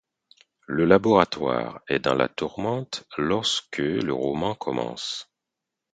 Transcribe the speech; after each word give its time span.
Le 0.65 0.85
laboratoire 0.87 1.81
est 1.87 1.99
dans 1.99 2.15
la 2.15 2.27
tourmente 2.27 3.03
lorsque 3.19 3.67
que 3.75 3.83
le 3.83 4.13
roman 4.15 4.55
commence. 4.55 5.31